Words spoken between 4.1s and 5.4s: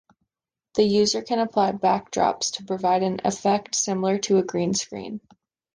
to a green screen.